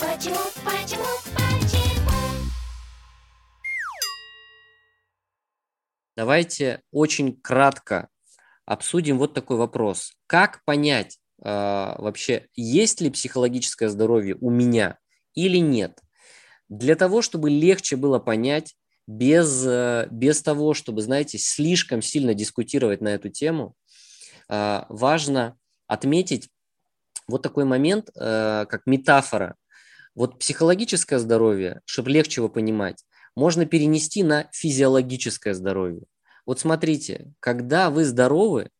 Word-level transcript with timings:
Почему, 0.00 0.38
почему, 0.64 1.04
почему? 1.34 2.10
Давайте 6.16 6.80
очень 6.90 7.38
кратко 7.38 8.08
обсудим 8.64 9.18
вот 9.18 9.34
такой 9.34 9.58
вопрос. 9.58 10.14
Как 10.26 10.64
понять 10.64 11.18
э, 11.44 11.44
вообще, 11.44 12.46
есть 12.56 13.02
ли 13.02 13.10
психологическое 13.10 13.90
здоровье 13.90 14.38
у 14.40 14.48
меня 14.48 14.96
или 15.34 15.58
нет? 15.58 16.00
Для 16.70 16.96
того, 16.96 17.20
чтобы 17.20 17.50
легче 17.50 17.96
было 17.96 18.18
понять, 18.18 18.76
без, 19.06 19.66
э, 19.66 20.08
без 20.10 20.40
того, 20.40 20.72
чтобы, 20.72 21.02
знаете, 21.02 21.36
слишком 21.36 22.00
сильно 22.00 22.32
дискутировать 22.32 23.02
на 23.02 23.08
эту 23.08 23.28
тему, 23.28 23.74
э, 24.48 24.82
важно 24.88 25.58
отметить 25.86 26.48
вот 27.28 27.42
такой 27.42 27.66
момент, 27.66 28.08
э, 28.14 28.64
как 28.66 28.86
метафора. 28.86 29.56
Вот 30.14 30.38
психологическое 30.38 31.18
здоровье, 31.18 31.80
чтобы 31.84 32.10
легче 32.10 32.40
его 32.40 32.48
понимать, 32.48 33.04
можно 33.36 33.66
перенести 33.66 34.22
на 34.22 34.48
физиологическое 34.52 35.54
здоровье. 35.54 36.02
Вот 36.46 36.60
смотрите, 36.60 37.32
когда 37.40 37.90
вы 37.90 38.04
здоровы, 38.04 38.70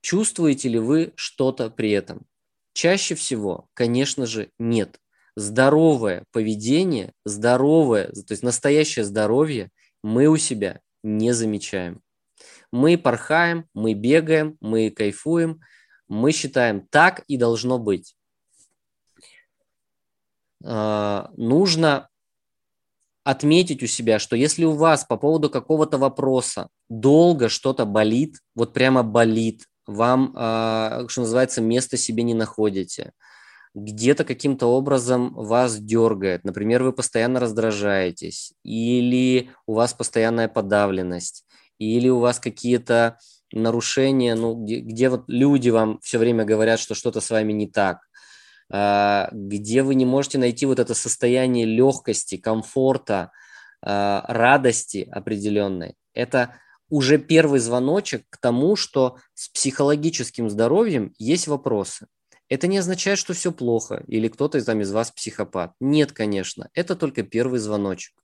чувствуете 0.00 0.68
ли 0.68 0.78
вы 0.78 1.12
что-то 1.16 1.70
при 1.70 1.90
этом? 1.90 2.26
Чаще 2.74 3.14
всего, 3.14 3.68
конечно 3.74 4.26
же, 4.26 4.50
нет. 4.58 4.98
Здоровое 5.36 6.24
поведение, 6.32 7.12
здоровое, 7.24 8.06
то 8.08 8.32
есть 8.32 8.42
настоящее 8.42 9.04
здоровье 9.04 9.70
мы 10.02 10.26
у 10.26 10.36
себя 10.36 10.80
не 11.02 11.32
замечаем. 11.32 12.02
Мы 12.70 12.98
порхаем, 12.98 13.66
мы 13.74 13.94
бегаем, 13.94 14.56
мы 14.60 14.90
кайфуем, 14.90 15.60
мы 16.08 16.32
считаем, 16.32 16.86
так 16.90 17.24
и 17.26 17.36
должно 17.36 17.78
быть. 17.78 18.16
А, 20.64 21.30
нужно 21.36 22.08
отметить 23.22 23.82
у 23.82 23.86
себя, 23.86 24.18
что 24.18 24.36
если 24.36 24.64
у 24.64 24.72
вас 24.72 25.04
по 25.04 25.16
поводу 25.16 25.50
какого-то 25.50 25.98
вопроса 25.98 26.68
долго 26.88 27.48
что-то 27.48 27.86
болит, 27.86 28.38
вот 28.54 28.72
прямо 28.72 29.02
болит, 29.02 29.64
вам, 29.86 30.32
а, 30.36 31.04
что 31.08 31.22
называется, 31.22 31.60
место 31.60 31.96
себе 31.96 32.22
не 32.22 32.34
находите, 32.34 33.12
где-то 33.74 34.24
каким-то 34.24 34.66
образом 34.66 35.34
вас 35.34 35.78
дергает, 35.78 36.44
например, 36.44 36.82
вы 36.82 36.92
постоянно 36.92 37.40
раздражаетесь, 37.40 38.52
или 38.62 39.50
у 39.66 39.74
вас 39.74 39.92
постоянная 39.92 40.48
подавленность, 40.48 41.44
или 41.78 42.08
у 42.08 42.20
вас 42.20 42.38
какие-то 42.38 43.18
нарушения, 43.52 44.34
ну, 44.34 44.54
где, 44.54 44.80
где 44.80 45.08
вот 45.08 45.24
люди 45.28 45.70
вам 45.70 45.98
все 46.02 46.18
время 46.18 46.44
говорят, 46.44 46.78
что 46.78 46.94
что-то 46.94 47.20
с 47.20 47.30
вами 47.30 47.52
не 47.52 47.66
так, 47.66 47.98
где 49.32 49.82
вы 49.82 49.94
не 49.94 50.04
можете 50.04 50.38
найти 50.38 50.66
вот 50.66 50.78
это 50.78 50.94
состояние 50.94 51.64
легкости, 51.64 52.36
комфорта, 52.36 53.30
а, 53.82 54.24
радости 54.28 55.08
определенной, 55.12 55.94
это 56.12 56.56
уже 56.88 57.18
первый 57.18 57.60
звоночек 57.60 58.24
к 58.30 58.36
тому, 58.38 58.76
что 58.76 59.18
с 59.34 59.48
психологическим 59.48 60.48
здоровьем 60.48 61.12
есть 61.18 61.48
вопросы. 61.48 62.06
Это 62.48 62.66
не 62.66 62.78
означает, 62.78 63.18
что 63.18 63.32
все 63.32 63.52
плохо 63.52 64.04
или 64.06 64.28
кто-то 64.28 64.62
там 64.64 64.80
из 64.80 64.92
вас 64.92 65.10
психопат. 65.10 65.72
Нет, 65.80 66.12
конечно, 66.12 66.68
это 66.74 66.94
только 66.94 67.22
первый 67.22 67.58
звоночек. 67.58 68.14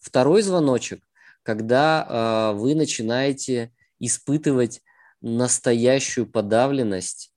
Второй 0.00 0.42
звоночек, 0.42 1.04
когда 1.42 2.52
э, 2.54 2.56
вы 2.56 2.74
начинаете 2.74 3.72
испытывать 3.98 4.82
настоящую 5.20 6.26
подавленность, 6.26 7.28
э, 7.28 7.29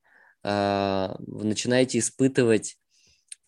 вы 0.44 1.46
начинаете 1.46 2.00
испытывать 2.00 2.78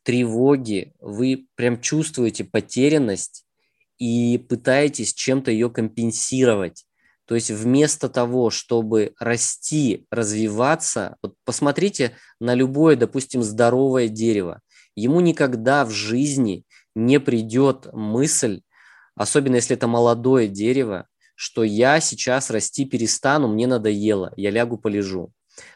тревоги, 0.04 0.94
вы 1.00 1.48
прям 1.56 1.82
чувствуете 1.82 2.44
потерянность 2.44 3.46
и 3.98 4.38
пытаетесь 4.38 5.14
чем-то 5.14 5.52
ее 5.52 5.70
компенсировать. 5.70 6.86
То 7.26 7.34
есть 7.34 7.50
вместо 7.50 8.08
того, 8.08 8.52
чтобы 8.52 9.14
расти, 9.20 10.06
развиваться, 10.12 11.18
вот 11.24 11.34
посмотрите 11.44 12.16
на 12.40 12.54
любое, 12.54 12.96
допустим, 12.96 13.42
здоровое 13.42 14.08
дерево. 14.10 14.62
Ему 14.96 15.22
никогда 15.22 15.86
в 15.86 15.92
жизни 15.92 16.64
не 16.94 17.20
придет 17.20 17.88
мысль, 17.94 18.62
особенно 19.16 19.56
если 19.56 19.76
это 19.76 19.88
молодое 19.88 20.48
дерево, 20.48 21.08
что 21.34 21.64
я 21.64 22.00
сейчас 22.00 22.50
расти 22.50 22.86
перестану, 22.86 23.48
мне 23.48 23.68
надоело, 23.68 24.32
я 24.38 24.52
лягу 24.52 24.78
полежу. 24.78 25.34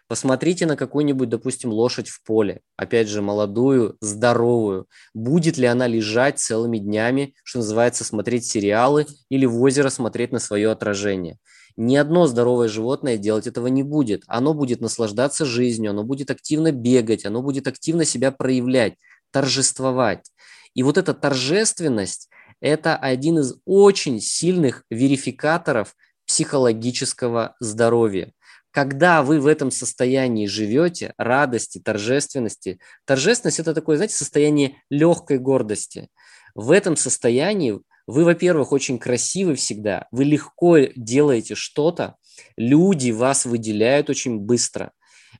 Посмотрите 0.07 0.65
на 0.65 0.75
какую-нибудь, 0.75 1.29
допустим, 1.29 1.71
лошадь 1.71 2.09
в 2.09 2.23
поле, 2.23 2.61
опять 2.75 3.07
же, 3.07 3.21
молодую, 3.21 3.97
здоровую. 4.01 4.87
Будет 5.13 5.57
ли 5.57 5.65
она 5.67 5.87
лежать 5.87 6.39
целыми 6.39 6.77
днями, 6.77 7.35
что 7.43 7.59
называется, 7.59 8.03
смотреть 8.03 8.45
сериалы 8.45 9.05
или 9.29 9.45
в 9.45 9.61
озеро 9.61 9.89
смотреть 9.89 10.31
на 10.31 10.39
свое 10.39 10.71
отражение? 10.71 11.37
Ни 11.77 11.95
одно 11.95 12.27
здоровое 12.27 12.67
животное 12.67 13.17
делать 13.17 13.47
этого 13.47 13.67
не 13.67 13.83
будет. 13.83 14.23
Оно 14.27 14.53
будет 14.53 14.81
наслаждаться 14.81 15.45
жизнью, 15.45 15.91
оно 15.91 16.03
будет 16.03 16.29
активно 16.31 16.71
бегать, 16.71 17.25
оно 17.25 17.41
будет 17.41 17.67
активно 17.67 18.03
себя 18.03 18.31
проявлять, 18.31 18.95
торжествовать. 19.31 20.31
И 20.73 20.83
вот 20.83 20.97
эта 20.97 21.13
торжественность– 21.13 22.29
это 22.61 22.97
один 22.97 23.39
из 23.39 23.55
очень 23.65 24.19
сильных 24.19 24.83
верификаторов 24.89 25.95
психологического 26.25 27.55
здоровья 27.59 28.33
когда 28.71 29.23
вы 29.23 29.39
в 29.39 29.47
этом 29.47 29.71
состоянии 29.71 30.45
живете, 30.45 31.13
радости, 31.17 31.79
торжественности, 31.79 32.79
торжественность– 33.05 33.59
это 33.61 33.73
такое, 33.73 33.97
знаете, 33.97 34.15
состояние 34.15 34.81
легкой 34.89 35.39
гордости. 35.39 36.09
В 36.55 36.71
этом 36.71 36.95
состоянии 36.95 37.79
вы, 38.07 38.23
во-первых, 38.23 38.71
очень 38.71 38.99
красивы 38.99 39.55
всегда, 39.55 40.07
вы 40.11 40.23
легко 40.23 40.77
делаете 40.95 41.55
что-то, 41.55 42.15
люди 42.57 43.11
вас 43.11 43.45
выделяют 43.45 44.09
очень 44.09 44.39
быстро. 44.39 44.91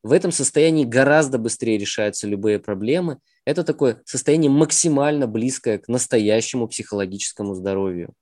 В 0.04 0.12
этом 0.12 0.32
состоянии 0.32 0.86
гораздо 0.86 1.40
быстрее 1.40 1.78
решаются 1.78 2.28
любые 2.28 2.60
проблемы. 2.60 3.18
Это 3.44 3.64
такое 3.64 4.02
состояние 4.06 4.52
максимально 4.52 5.28
близкое 5.28 5.80
к 5.80 5.88
настоящему 5.88 6.68
психологическому 6.68 7.54
здоровью. 7.56 8.14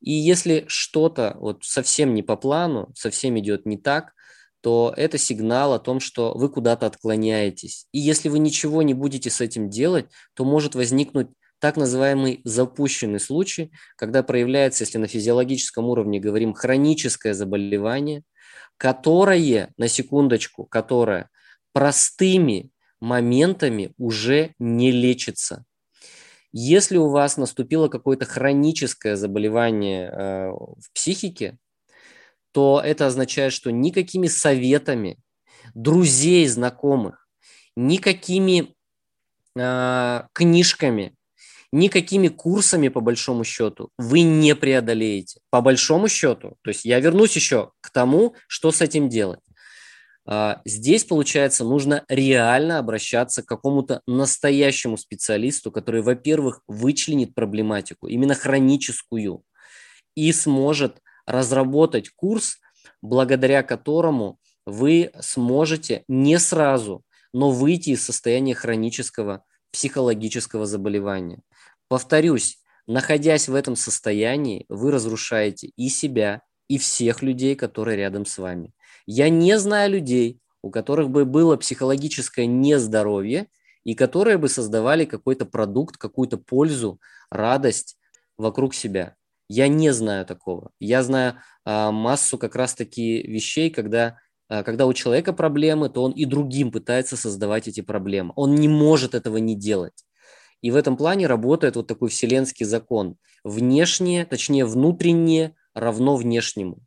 И 0.00 0.12
если 0.12 0.64
что-то 0.66 1.36
вот 1.38 1.64
совсем 1.64 2.14
не 2.14 2.22
по 2.22 2.36
плану, 2.36 2.90
совсем 2.94 3.38
идет 3.38 3.66
не 3.66 3.76
так, 3.76 4.14
то 4.62 4.94
это 4.96 5.18
сигнал 5.18 5.74
о 5.74 5.80
том, 5.80 6.00
что 6.00 6.32
вы 6.34 6.48
куда-то 6.48 6.86
отклоняетесь. 6.86 7.86
И 7.92 7.98
если 7.98 8.28
вы 8.28 8.38
ничего 8.38 8.82
не 8.82 8.94
будете 8.94 9.28
с 9.28 9.40
этим 9.40 9.68
делать, 9.68 10.06
то 10.34 10.44
может 10.44 10.74
возникнуть 10.76 11.28
так 11.58 11.76
называемый 11.76 12.40
запущенный 12.44 13.20
случай, 13.20 13.72
когда 13.96 14.22
проявляется, 14.22 14.84
если 14.84 14.98
на 14.98 15.08
физиологическом 15.08 15.84
уровне 15.86 16.20
говорим, 16.20 16.54
хроническое 16.54 17.34
заболевание, 17.34 18.22
которое, 18.76 19.72
на 19.76 19.88
секундочку, 19.88 20.64
которое 20.64 21.28
простыми 21.72 22.70
моментами 23.00 23.92
уже 23.98 24.54
не 24.60 24.92
лечится. 24.92 25.64
Если 26.52 26.98
у 26.98 27.08
вас 27.08 27.36
наступило 27.36 27.88
какое-то 27.88 28.26
хроническое 28.26 29.16
заболевание 29.16 30.08
э, 30.08 30.50
в 30.50 30.92
психике, 30.92 31.58
то 32.52 32.80
это 32.84 33.06
означает, 33.06 33.52
что 33.52 33.70
никакими 33.70 34.28
советами 34.28 35.18
друзей, 35.74 36.46
знакомых, 36.46 37.26
никакими 37.76 38.74
э, 39.56 40.22
книжками, 40.32 41.16
никакими 41.72 42.28
курсами, 42.28 42.88
по 42.88 43.00
большому 43.00 43.44
счету, 43.44 43.90
вы 43.96 44.22
не 44.22 44.54
преодолеете. 44.54 45.40
По 45.50 45.60
большому 45.60 46.08
счету. 46.08 46.56
То 46.62 46.70
есть 46.70 46.84
я 46.84 47.00
вернусь 47.00 47.34
еще 47.34 47.72
к 47.80 47.90
тому, 47.90 48.34
что 48.46 48.70
с 48.70 48.82
этим 48.82 49.08
делать. 49.08 49.40
А, 50.24 50.60
здесь, 50.64 51.04
получается, 51.04 51.64
нужно 51.64 52.04
реально 52.08 52.78
обращаться 52.78 53.42
к 53.42 53.46
какому-то 53.46 54.02
настоящему 54.06 54.96
специалисту, 54.96 55.72
который, 55.72 56.02
во-первых, 56.02 56.60
вычленит 56.68 57.34
проблематику, 57.34 58.06
именно 58.06 58.34
хроническую, 58.34 59.42
и 60.14 60.32
сможет 60.32 61.00
разработать 61.26 62.10
курс, 62.10 62.58
благодаря 63.00 63.62
которому 63.62 64.38
вы 64.66 65.12
сможете 65.20 66.04
не 66.08 66.38
сразу, 66.38 67.04
но 67.32 67.50
выйти 67.50 67.90
из 67.90 68.04
состояния 68.04 68.54
хронического 68.54 69.44
психологического 69.72 70.66
заболевания. 70.66 71.40
Повторюсь, 71.88 72.58
находясь 72.86 73.48
в 73.48 73.54
этом 73.54 73.76
состоянии, 73.76 74.66
вы 74.68 74.92
разрушаете 74.92 75.72
и 75.76 75.88
себя, 75.88 76.42
и 76.68 76.78
всех 76.78 77.22
людей, 77.22 77.54
которые 77.54 77.96
рядом 77.96 78.26
с 78.26 78.38
вами. 78.38 78.72
Я 79.06 79.28
не 79.28 79.58
знаю 79.58 79.92
людей, 79.92 80.40
у 80.62 80.70
которых 80.70 81.10
бы 81.10 81.24
было 81.24 81.56
психологическое 81.56 82.46
нездоровье, 82.46 83.48
и 83.84 83.94
которые 83.94 84.38
бы 84.38 84.48
создавали 84.48 85.04
какой-то 85.04 85.44
продукт, 85.44 85.96
какую-то 85.96 86.38
пользу, 86.38 87.00
радость 87.30 87.98
вокруг 88.38 88.74
себя. 88.74 89.16
Я 89.48 89.68
не 89.68 89.92
знаю 89.92 90.24
такого. 90.26 90.70
Я 90.80 91.02
знаю 91.02 91.36
а, 91.64 91.90
массу 91.92 92.38
как 92.38 92.56
раз-таки 92.56 93.22
вещей, 93.22 93.70
когда, 93.70 94.18
а, 94.48 94.62
когда 94.62 94.86
у 94.86 94.92
человека 94.92 95.32
проблемы, 95.32 95.88
то 95.88 96.02
он 96.02 96.12
и 96.12 96.24
другим 96.24 96.70
пытается 96.70 97.16
создавать 97.16 97.68
эти 97.68 97.80
проблемы. 97.80 98.32
Он 98.36 98.54
не 98.54 98.68
может 98.68 99.14
этого 99.14 99.36
не 99.36 99.54
делать. 99.54 100.04
И 100.62 100.70
в 100.70 100.76
этом 100.76 100.96
плане 100.96 101.26
работает 101.26 101.76
вот 101.76 101.86
такой 101.86 102.08
вселенский 102.08 102.64
закон. 102.64 103.16
Внешнее, 103.44 104.24
точнее 104.24 104.64
внутреннее 104.64 105.56
равно 105.74 106.16
внешнему. 106.16 106.78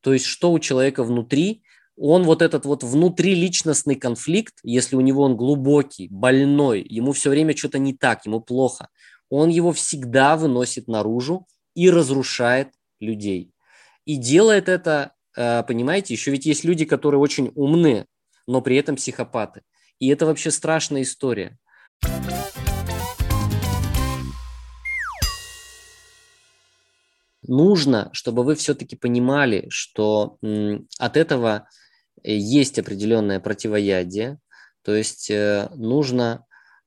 То 0.00 0.12
есть 0.12 0.26
что 0.26 0.52
у 0.52 0.58
человека 0.58 1.02
внутри, 1.02 1.62
он 1.96 2.24
вот 2.24 2.42
этот 2.42 2.66
вот 2.66 2.82
внутриличностный 2.82 3.94
конфликт, 3.94 4.54
если 4.62 4.96
у 4.96 5.00
него 5.00 5.22
он 5.22 5.36
глубокий, 5.36 6.08
больной, 6.10 6.84
ему 6.86 7.12
все 7.12 7.30
время 7.30 7.56
что-то 7.56 7.78
не 7.78 7.94
так, 7.94 8.26
ему 8.26 8.40
плохо, 8.40 8.88
он 9.30 9.48
его 9.48 9.72
всегда 9.72 10.36
выносит 10.36 10.88
наружу 10.88 11.46
и 11.74 11.90
разрушает 11.90 12.72
людей. 13.00 13.52
И 14.04 14.16
делает 14.16 14.68
это, 14.68 15.12
э, 15.36 15.62
понимаете, 15.62 16.14
еще 16.14 16.30
ведь 16.30 16.46
есть 16.46 16.64
люди, 16.64 16.84
которые 16.84 17.20
очень 17.20 17.52
умные, 17.54 18.06
но 18.46 18.60
при 18.60 18.76
этом 18.76 18.96
психопаты. 18.96 19.62
И 19.98 20.08
это 20.08 20.26
вообще 20.26 20.50
страшная 20.50 21.02
история. 21.02 21.58
Нужно, 27.46 28.08
чтобы 28.12 28.42
вы 28.42 28.54
все-таки 28.54 28.96
понимали, 28.96 29.66
что 29.68 30.38
от 30.98 31.16
этого 31.16 31.68
э, 32.22 32.34
есть 32.34 32.78
определенное 32.78 33.40
противоядие. 33.40 34.38
То 34.82 34.94
есть 34.94 35.30
э, 35.30 35.68
нужно 35.74 36.44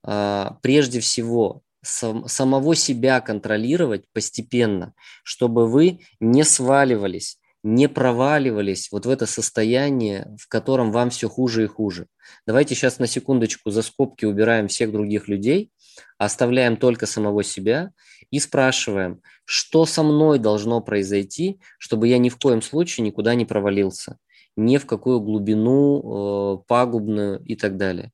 а, 0.10 0.58
прежде 0.62 1.02
всего 1.02 1.64
самого 1.84 2.76
себя 2.76 3.22
контролировать 3.22 4.06
постепенно, 4.14 4.94
чтобы 5.24 5.68
вы 5.68 6.00
не 6.20 6.44
сваливались 6.44 7.40
не 7.68 7.90
проваливались 7.90 8.90
вот 8.92 9.06
в 9.06 9.10
это 9.10 9.26
состояние, 9.26 10.34
в 10.40 10.48
котором 10.48 10.92
вам 10.92 11.10
все 11.10 11.28
хуже 11.28 11.66
и 11.66 11.68
хуже. 11.68 12.08
Давайте 12.46 12.76
сейчас 12.76 12.98
на 12.98 13.08
секундочку 13.08 13.72
за 13.72 13.82
скобки 13.82 14.26
убираем 14.26 14.70
всех 14.70 14.92
других 14.92 15.28
людей, 15.28 15.72
оставляем 16.18 16.78
только 16.78 17.06
самого 17.06 17.44
себя 17.44 17.92
и 18.32 18.40
спрашиваем, 18.40 19.22
что 19.44 19.86
со 19.86 20.04
мной 20.04 20.40
должно 20.40 20.80
произойти, 20.82 21.60
чтобы 21.78 22.08
я 22.08 22.18
ни 22.20 22.30
в 22.30 22.38
коем 22.38 22.62
случае 22.62 23.06
никуда 23.06 23.36
не 23.36 23.46
провалился, 23.46 24.18
ни 24.56 24.78
в 24.78 24.86
какую 24.86 25.20
глубину 25.20 26.00
э, 26.00 26.58
пагубную 26.68 27.44
и 27.44 27.56
так 27.56 27.76
далее. 27.76 28.12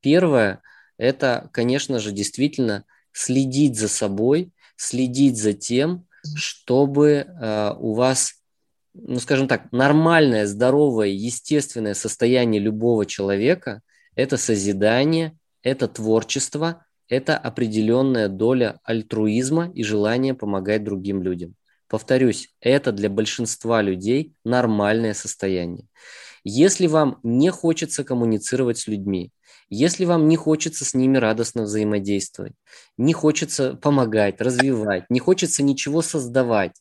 Первое– 0.00 0.62
это, 0.98 1.48
конечно 1.52 2.00
же, 2.00 2.10
действительно 2.10 2.84
следить 3.16 3.78
за 3.78 3.88
собой, 3.88 4.52
следить 4.76 5.38
за 5.38 5.54
тем, 5.54 6.06
чтобы 6.34 7.26
э, 7.26 7.74
у 7.78 7.94
вас 7.94 8.34
ну, 8.92 9.18
скажем 9.18 9.46
так, 9.46 9.72
нормальное, 9.72 10.46
здоровое, 10.46 11.08
естественное 11.08 11.94
состояние 11.94 12.60
любого 12.60 13.04
человека– 13.04 13.82
это 14.14 14.36
созидание, 14.36 15.36
это 15.62 15.86
творчество, 15.86 16.86
это 17.08 17.36
определенная 17.36 18.28
доля 18.28 18.80
альтруизма 18.84 19.70
и 19.74 19.82
желания 19.82 20.34
помогать 20.34 20.82
другим 20.84 21.22
людям. 21.22 21.54
Повторюсь, 21.88 22.54
это 22.60 22.90
для 22.90 23.10
большинства 23.10 23.82
людей 23.82 24.34
нормальное 24.44 25.14
состояние. 25.14 25.86
Если 26.48 26.86
вам 26.86 27.18
не 27.24 27.50
хочется 27.50 28.04
коммуницировать 28.04 28.78
с 28.78 28.86
людьми, 28.86 29.32
если 29.68 30.04
вам 30.04 30.28
не 30.28 30.36
хочется 30.36 30.84
с 30.84 30.94
ними 30.94 31.18
радостно 31.18 31.64
взаимодействовать, 31.64 32.52
не 32.96 33.14
хочется 33.14 33.74
помогать, 33.74 34.40
развивать, 34.40 35.06
не 35.10 35.18
хочется 35.18 35.64
ничего 35.64 36.02
создавать, 36.02 36.80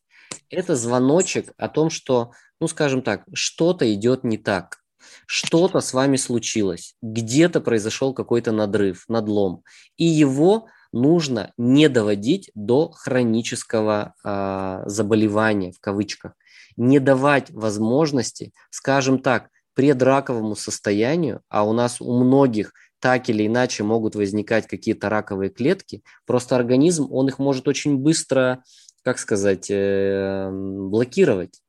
это 0.52 0.76
звоночек 0.76 1.52
о 1.58 1.68
том, 1.68 1.90
что, 1.90 2.30
ну, 2.62 2.68
скажем 2.68 3.02
так, 3.02 3.24
что-то 3.34 3.92
идет 3.92 4.24
не 4.24 4.38
так, 4.38 4.84
что-то 5.26 5.80
с 5.80 5.96
вами 5.96 6.18
случилось, 6.18 6.94
где-то 7.02 7.60
произошел 7.60 8.14
какой-то 8.14 8.52
надрыв, 8.52 9.06
надлом, 9.08 9.64
и 9.98 10.06
его 10.06 10.68
нужно 10.92 11.54
не 11.58 11.90
доводить 11.90 12.52
до 12.54 12.92
хронического 12.92 14.14
э, 14.24 14.84
заболевания, 14.86 15.72
в 15.72 15.80
кавычках, 15.80 16.34
не 16.78 17.00
давать 17.00 17.50
возможности, 17.50 18.54
скажем 18.70 19.18
так, 19.18 19.50
предраковому 19.76 20.56
состоянию, 20.56 21.42
а 21.50 21.68
у 21.68 21.74
нас 21.74 22.02
у 22.02 22.18
многих 22.18 22.74
так 23.00 23.30
или 23.30 23.46
иначе 23.46 23.84
могут 23.84 24.16
возникать 24.16 24.68
какие-то 24.68 25.10
раковые 25.10 25.52
клетки, 25.52 26.02
просто 26.26 26.56
организм, 26.56 27.08
он 27.12 27.28
их 27.28 27.38
может 27.38 27.68
очень 27.68 27.98
быстро 27.98 28.64
как 29.06 29.20
сказать, 29.20 29.68
э, 29.70 30.50
блокировать. 30.52 31.62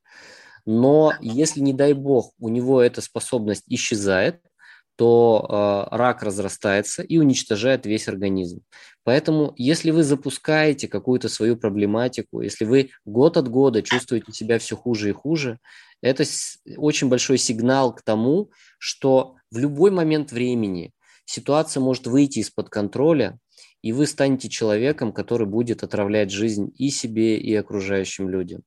Но 0.65 1.13
если, 1.21 1.59
не 1.61 1.71
дай 1.71 1.93
бог, 1.93 2.33
у 2.39 2.49
него 2.49 2.81
эта 2.81 2.99
способность 2.99 3.63
исчезает, 3.67 4.41
то 4.97 5.87
э, 5.91 5.95
рак 5.95 6.23
разрастается 6.23 7.03
и 7.03 7.17
уничтожает 7.17 7.85
весь 7.85 8.07
организм. 8.07 8.61
Поэтому, 9.03 9.53
если 9.55 9.91
вы 9.91 10.03
запускаете 10.03 10.87
какую-то 10.87 11.29
свою 11.29 11.55
проблематику, 11.55 12.41
если 12.41 12.65
вы 12.65 12.89
год 13.05 13.37
от 13.37 13.47
года 13.47 13.83
чувствуете 13.83 14.33
себя 14.33 14.57
все 14.57 14.75
хуже 14.75 15.09
и 15.09 15.13
хуже, 15.13 15.59
это 16.01 16.23
очень 16.77 17.09
большой 17.09 17.37
сигнал 17.37 17.93
к 17.93 18.01
тому, 18.01 18.49
что 18.79 19.35
в 19.51 19.59
любой 19.59 19.91
момент 19.91 20.31
времени 20.31 20.91
ситуация 21.25 21.79
может 21.79 22.07
выйти 22.07 22.39
из-под 22.39 22.69
контроля, 22.69 23.37
и 23.87 23.93
вы 23.93 24.05
станете 24.05 24.49
человеком, 24.49 25.13
который 25.13 25.47
будет 25.47 25.81
отравлять 25.81 26.29
жизнь 26.29 26.73
и 26.77 26.89
себе, 26.89 27.37
и 27.37 27.55
окружающим 27.55 28.27
людям. 28.27 28.63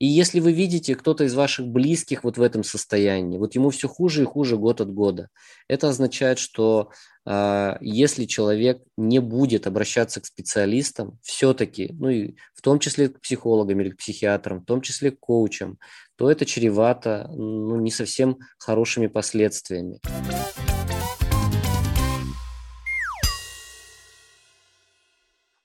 И 0.00 0.06
если 0.06 0.40
вы 0.40 0.52
видите 0.52 0.96
кто-то 0.96 1.22
из 1.22 1.34
ваших 1.34 1.68
близких 1.68 2.24
вот 2.24 2.36
в 2.36 2.42
этом 2.42 2.64
состоянии, 2.64 3.38
вот 3.38 3.54
ему 3.54 3.70
все 3.70 3.86
хуже 3.86 4.22
и 4.22 4.26
хуже 4.26 4.56
год 4.56 4.80
от 4.80 4.92
года, 4.92 5.28
это 5.68 5.88
означает, 5.88 6.40
что 6.40 6.90
э, 7.24 7.76
если 7.80 8.24
человек 8.24 8.82
не 8.96 9.20
будет 9.20 9.68
обращаться 9.68 10.20
к 10.20 10.26
специалистам, 10.26 11.16
все-таки, 11.22 11.94
ну 12.00 12.08
и 12.08 12.34
в 12.52 12.60
том 12.60 12.80
числе 12.80 13.08
к 13.08 13.20
психологам 13.20 13.80
или 13.80 13.90
к 13.90 13.98
психиатрам, 13.98 14.62
в 14.62 14.64
том 14.64 14.80
числе 14.80 15.12
к 15.12 15.20
коучам, 15.20 15.78
то 16.16 16.28
это 16.28 16.44
чревато 16.44 17.30
ну, 17.32 17.76
не 17.76 17.92
совсем 17.92 18.38
хорошими 18.58 19.06
последствиями. 19.06 20.00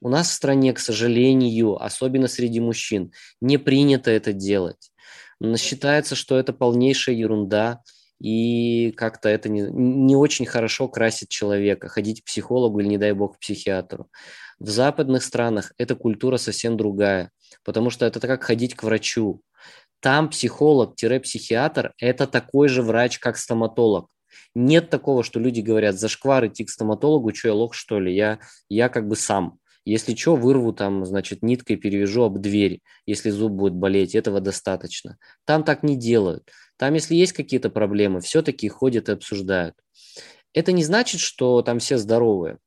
У 0.02 0.10
нас 0.10 0.30
в 0.30 0.34
стране, 0.34 0.74
к 0.74 0.80
сожалению, 0.80 1.82
особенно 1.82 2.28
среди 2.28 2.60
мужчин, 2.60 3.12
не 3.40 3.58
принято 3.58 4.10
это 4.10 4.34
делать. 4.34 4.92
Считается, 5.58 6.16
что 6.16 6.38
это 6.38 6.54
полнейшая 6.54 7.16
ерунда, 7.16 7.82
и 8.20 8.92
как-то 8.98 9.30
это 9.30 9.50
не, 9.50 9.62
не 9.62 10.16
очень 10.16 10.46
хорошо 10.46 10.88
красит 10.88 11.30
человека, 11.30 11.88
ходить 11.88 12.22
к 12.22 12.26
психологу 12.26 12.80
или, 12.80 12.88
не 12.88 12.98
дай 12.98 13.14
бог, 13.14 13.36
к 13.38 13.40
психиатру. 13.40 14.10
В 14.60 14.70
западных 14.70 15.24
странах 15.24 15.74
эта 15.78 15.96
культура 15.96 16.38
совсем 16.38 16.78
другая, 16.78 17.32
потому 17.64 17.90
что 17.90 18.06
это 18.06 18.20
как 18.20 18.44
ходить 18.44 18.76
к 18.76 18.84
врачу. 18.84 19.42
Там 20.00 20.30
психолог-психиатр– 20.30 21.94
это 22.00 22.28
такой 22.28 22.68
же 22.68 22.82
врач, 22.82 23.20
как 23.20 23.38
стоматолог. 23.38 24.08
Нет 24.54 24.90
такого, 24.90 25.24
что 25.24 25.40
люди 25.40 25.62
говорят, 25.62 25.96
зашквар 25.96 26.48
идти 26.48 26.66
к 26.66 26.70
стоматологу, 26.70 27.34
что 27.34 27.50
я 27.50 27.54
лох, 27.54 27.74
что 27.74 28.00
ли, 28.00 28.14
я, 28.14 28.40
я 28.70 28.90
как 28.90 29.08
бы 29.08 29.16
сам. 29.16 29.60
Если 29.84 30.16
что, 30.16 30.36
вырву 30.36 30.74
там, 30.74 31.06
значит, 31.06 31.42
ниткой 31.42 31.76
перевяжу 31.76 32.24
об 32.24 32.40
дверь, 32.40 32.82
если 33.06 33.32
зуб 33.32 33.54
будет 33.54 33.74
болеть, 33.74 34.14
этого 34.14 34.40
достаточно. 34.40 35.18
Там 35.46 35.64
так 35.64 35.82
не 35.82 35.96
делают. 35.96 36.50
Там, 36.78 36.94
если 36.94 37.16
есть 37.16 37.34
какие-то 37.34 37.70
проблемы, 37.70 38.22
все-таки 38.22 38.70
ходят 38.70 39.10
и 39.10 39.14
обсуждают. 39.14 39.76
Это 40.54 40.72
не 40.72 40.84
значит, 40.84 41.20
что 41.20 41.62
там 41.62 41.80
все 41.80 41.98
здоровые, 41.98 42.58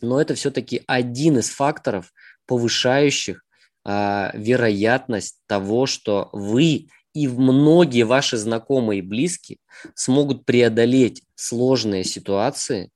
но 0.00 0.20
это 0.20 0.34
все-таки 0.34 0.82
один 0.86 1.38
из 1.38 1.50
факторов, 1.50 2.12
повышающих 2.46 3.44
а, 3.84 4.32
вероятность 4.34 5.40
того, 5.46 5.86
что 5.86 6.30
вы 6.32 6.88
и 7.14 7.28
многие 7.28 8.04
ваши 8.04 8.36
знакомые 8.36 9.00
и 9.00 9.02
близкие 9.02 9.58
смогут 9.94 10.44
преодолеть 10.44 11.22
сложные 11.34 12.04
ситуации 12.04 12.90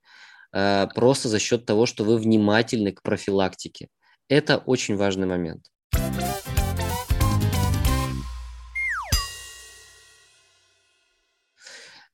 просто 0.53 1.29
за 1.29 1.39
счет 1.39 1.67
того, 1.67 1.87
что 1.87 2.05
вы 2.05 2.19
внимательны 2.19 2.93
к 2.93 3.03
профилактике. 3.03 3.89
Это 4.29 4.59
очень 4.59 4.97
важный 4.97 5.27
момент. 5.27 5.65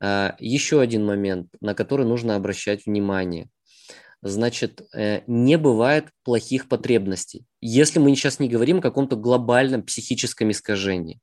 Э, 0.00 0.32
еще 0.38 0.80
один 0.80 1.04
момент, 1.04 1.48
на 1.60 1.74
который 1.74 2.06
нужно 2.06 2.36
обращать 2.36 2.86
внимание. 2.86 3.48
Значит, 4.22 4.82
э, 4.94 5.22
не 5.26 5.56
бывает 5.58 6.08
плохих 6.24 6.68
потребностей. 6.68 7.46
Если 7.60 7.98
мы 7.98 8.14
сейчас 8.14 8.40
не 8.40 8.48
говорим 8.48 8.78
о 8.78 8.82
каком-то 8.82 9.16
глобальном 9.16 9.82
психическом 9.82 10.50
искажении. 10.50 11.20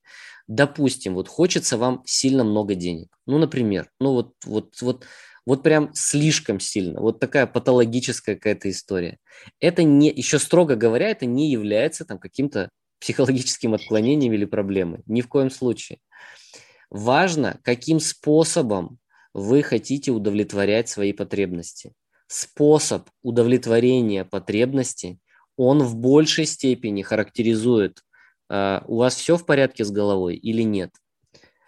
Допустим, 0.47 1.15
вот 1.15 1.27
хочется 1.27 1.77
вам 1.77 2.03
сильно 2.05 2.43
много 2.43 2.75
денег. 2.75 3.09
Ну, 3.25 3.37
например, 3.37 3.89
ну 3.99 4.13
вот, 4.13 4.33
вот, 4.45 4.79
вот 4.81 5.05
вот 5.45 5.63
прям 5.63 5.91
слишком 5.93 6.59
сильно. 6.59 6.99
Вот 6.99 7.19
такая 7.19 7.45
патологическая 7.45 8.35
какая-то 8.35 8.69
история. 8.69 9.19
Это 9.59 9.83
не, 9.83 10.11
еще 10.11 10.39
строго 10.39 10.75
говоря, 10.75 11.09
это 11.09 11.25
не 11.25 11.51
является 11.51 12.05
там 12.05 12.17
каким-то 12.17 12.69
психологическим 12.99 13.73
отклонением 13.73 14.33
или 14.33 14.45
проблемой. 14.45 15.03
Ни 15.05 15.21
в 15.21 15.27
коем 15.27 15.51
случае. 15.51 15.99
Важно, 16.89 17.59
каким 17.63 17.99
способом 17.99 18.99
вы 19.33 19.61
хотите 19.63 20.11
удовлетворять 20.11 20.89
свои 20.89 21.13
потребности. 21.13 21.93
способ 22.27 23.07
удовлетворения 23.21 24.25
потребности, 24.25 25.19
он 25.57 25.83
в 25.83 25.95
большей 25.95 26.45
степени 26.47 27.03
характеризует, 27.03 28.01
э, 28.49 28.81
у 28.87 28.97
вас 28.97 29.15
все 29.15 29.37
в 29.37 29.45
порядке 29.45 29.85
с 29.85 29.91
головой 29.91 30.35
или 30.35 30.63
нет. 30.63 30.91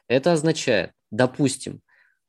Это 0.08 0.34
означает, 0.34 0.94
допустим, 1.12 1.82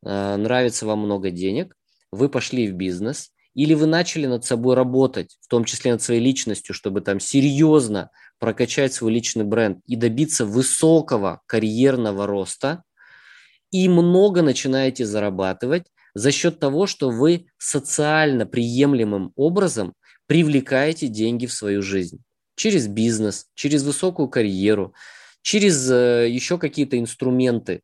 нравится 0.03 0.85
вам 0.85 0.99
много 0.99 1.31
денег, 1.31 1.75
вы 2.11 2.29
пошли 2.29 2.67
в 2.67 2.73
бизнес, 2.73 3.31
или 3.53 3.73
вы 3.73 3.87
начали 3.87 4.25
над 4.25 4.45
собой 4.45 4.75
работать, 4.75 5.37
в 5.41 5.47
том 5.47 5.65
числе 5.65 5.91
над 5.91 6.01
своей 6.01 6.21
личностью, 6.21 6.73
чтобы 6.73 7.01
там 7.01 7.19
серьезно 7.19 8.09
прокачать 8.39 8.93
свой 8.93 9.11
личный 9.11 9.43
бренд 9.43 9.79
и 9.85 9.95
добиться 9.95 10.45
высокого 10.45 11.41
карьерного 11.45 12.25
роста, 12.25 12.83
и 13.71 13.87
много 13.89 14.41
начинаете 14.41 15.05
зарабатывать 15.05 15.87
за 16.15 16.31
счет 16.31 16.59
того, 16.59 16.87
что 16.87 17.09
вы 17.09 17.47
социально 17.57 18.45
приемлемым 18.45 19.31
образом 19.35 19.93
привлекаете 20.25 21.07
деньги 21.07 21.45
в 21.45 21.53
свою 21.53 21.81
жизнь. 21.81 22.23
Через 22.55 22.87
бизнес, 22.87 23.47
через 23.55 23.83
высокую 23.83 24.27
карьеру, 24.29 24.93
через 25.41 25.89
э, 25.89 26.29
еще 26.29 26.57
какие-то 26.57 26.99
инструменты. 26.99 27.81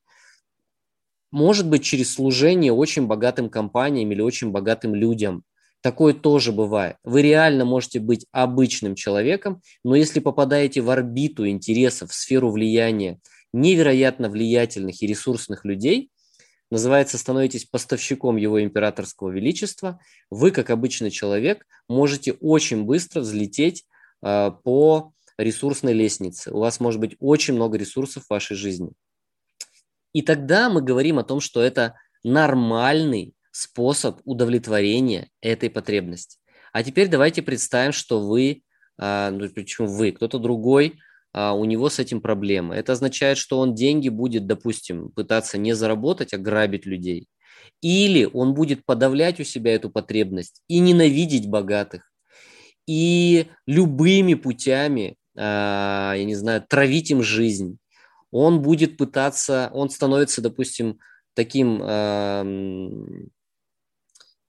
Может 1.32 1.68
быть, 1.68 1.84
через 1.84 2.14
служение 2.14 2.72
очень 2.72 3.08
богатым 3.08 3.50
компаниям 3.50 4.12
или 4.12 4.22
очень 4.22 4.52
богатым 4.52 4.96
людям. 4.96 5.44
Такое 5.82 6.14
тоже 6.14 6.52
бывает. 6.52 6.96
Вы 7.04 7.22
реально 7.22 7.66
можете 7.66 8.00
быть 8.00 8.26
обычным 8.32 8.96
человеком, 8.96 9.62
но 9.84 9.96
если 9.96 10.20
попадаете 10.20 10.82
в 10.82 10.90
орбиту 10.90 11.48
интересов, 11.48 12.12
в 12.12 12.16
сферу 12.16 12.50
влияния 12.52 13.20
невероятно 13.54 14.30
влиятельных 14.30 15.02
и 15.02 15.08
ресурсных 15.08 15.64
людей, 15.64 16.10
называется, 16.72 17.18
становитесь 17.18 17.66
поставщиком 17.66 18.38
его 18.38 18.62
императорского 18.64 19.30
величества, 19.30 20.00
вы, 20.30 20.52
как 20.52 20.70
обычный 20.70 21.12
человек, 21.12 21.66
можете 21.88 22.34
очень 22.34 22.84
быстро 22.84 23.22
взлететь 23.22 23.86
э, 24.24 24.52
по 24.64 25.14
ресурсной 25.38 25.94
лестнице. 25.94 26.52
У 26.52 26.60
вас 26.60 26.80
может 26.80 27.00
быть 27.00 27.16
очень 27.20 27.54
много 27.54 27.78
ресурсов 27.78 28.24
в 28.26 28.30
вашей 28.30 28.56
жизни. 28.56 28.92
И 30.16 30.22
тогда 30.22 30.70
мы 30.70 30.82
говорим 30.82 31.20
о 31.20 31.26
том, 31.26 31.42
что 31.42 31.62
это 31.62 31.96
нормальный 32.24 33.34
способ 33.52 34.22
удовлетворения 34.24 35.30
этой 35.42 35.70
потребности. 35.70 36.38
А 36.72 36.84
теперь 36.84 37.10
давайте 37.10 37.42
представим, 37.42 37.92
что 37.92 38.22
вы, 38.22 38.64
э, 38.98 39.30
ну, 39.30 39.50
причем 39.50 39.88
вы, 39.88 40.14
кто-то 40.14 40.40
другой 40.40 41.00
а, 41.34 41.52
у 41.54 41.66
него 41.66 41.90
с 41.90 42.00
этим 42.00 42.22
проблемы. 42.22 42.76
Это 42.76 42.94
означает, 42.94 43.38
что 43.38 43.60
он 43.60 43.76
деньги 43.76 44.08
будет, 44.08 44.48
допустим, 44.48 45.10
пытаться 45.10 45.58
не 45.58 45.74
заработать, 45.74 46.34
а 46.34 46.38
грабить 46.38 46.86
людей. 46.86 47.28
Или 47.82 48.24
он 48.24 48.54
будет 48.54 48.86
подавлять 48.86 49.42
у 49.42 49.44
себя 49.44 49.76
эту 49.76 49.90
потребность 49.90 50.62
и 50.70 50.80
ненавидеть 50.80 51.50
богатых. 51.50 52.10
И 52.88 53.48
любыми 53.68 54.36
путями, 54.36 55.18
а, 55.38 56.14
я 56.16 56.24
не 56.24 56.36
знаю, 56.36 56.64
травить 56.66 57.12
им 57.12 57.22
жизнь. 57.22 57.80
Он 58.38 58.62
будет 58.62 58.98
пытаться, 58.98 59.70
он 59.74 59.90
становится, 59.90 60.42
допустим, 60.42 61.00
таким 61.36 61.82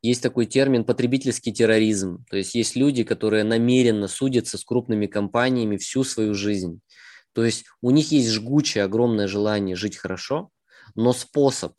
есть 0.02 0.23
такой 0.23 0.47
термин 0.47 0.85
потребительский 0.85 1.52
терроризм. 1.52 2.25
То 2.28 2.37
есть 2.37 2.57
есть 2.57 2.75
люди, 2.75 3.05
которые 3.05 3.45
намеренно 3.45 4.09
судятся 4.09 4.59
с 4.59 4.64
крупными 4.64 5.07
компаниями 5.07 5.76
всю 5.76 6.02
свою 6.02 6.35
жизнь. 6.35 6.81
То 7.33 7.45
есть 7.45 7.64
у 7.81 7.93
них 7.93 8.11
есть 8.11 8.31
жгучее, 8.31 8.83
огромное 8.83 9.28
желание 9.28 9.76
жить 9.76 9.97
хорошо, 9.97 10.50
но 10.97 11.12
способ 11.12 11.75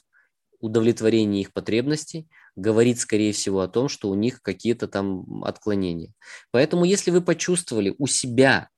удовлетворения 0.62 1.42
их 1.42 1.52
потребностей 1.52 2.30
говорит, 2.56 3.00
скорее 3.00 3.34
всего, 3.34 3.60
о 3.60 3.68
том, 3.68 3.90
что 3.90 4.10
у 4.10 4.16
них 4.16 4.42
какие-то 4.42 4.88
там 4.88 5.44
отклонения. 5.44 6.14
Поэтому, 6.52 6.86
если 6.86 7.12
вы 7.12 7.22
почувствовали 7.22 7.94
у 7.98 8.08
себя 8.08 8.70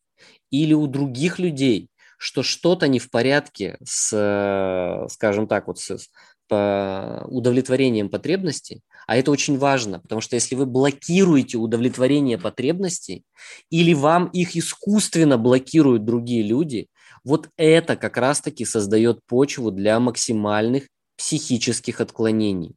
или 0.50 0.74
у 0.74 0.88
других 0.88 1.38
людей, 1.38 1.89
что 2.20 2.44
что-то 2.44 2.88
не 2.90 3.00
в 3.00 3.10
порядке 3.10 3.78
с, 3.84 4.12
э, 4.14 5.08
скажем 5.10 5.48
так, 5.48 5.68
вот 5.68 5.80
с, 5.80 6.10
по 6.50 7.26
удовлетворением 7.28 8.10
потребностей, 8.10 8.82
а 9.08 9.16
это 9.16 9.32
очень 9.32 9.58
важно, 9.58 10.00
потому 10.00 10.20
что 10.20 10.36
если 10.36 10.56
вы 10.56 10.66
блокируете 10.66 11.58
удовлетворение 11.58 12.38
потребностей 12.38 13.24
или 13.70 13.94
вам 13.94 14.28
их 14.28 14.58
искусственно 14.58 15.38
блокируют 15.38 16.04
другие 16.04 16.44
люди, 16.44 16.88
вот 17.24 17.50
это 17.56 17.96
как 17.96 18.18
раз-таки 18.18 18.66
создает 18.66 19.20
почву 19.26 19.72
для 19.72 20.00
максимальных 20.00 20.90
психических 21.18 22.02
отклонений. 22.02 22.76